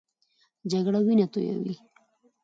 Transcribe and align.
جګړه 0.71 0.99
وینه 1.05 1.27
تویوي 1.33 1.75